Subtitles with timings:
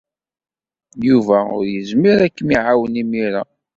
[1.07, 3.43] Yuba ur yezmir ad kem-iɛawen imir-a.